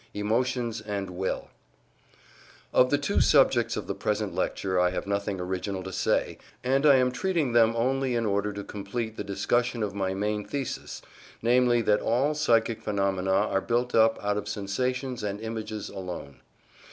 [0.15, 1.47] EMOTIONS AND WILL
[2.73, 6.87] On the two subjects of the present lecture I have nothing original to say, and
[6.87, 11.03] I am treating them only in order to complete the discussion of my main thesis,
[11.43, 16.41] namely that all psychic phenomena are built up out of sensations and images alone.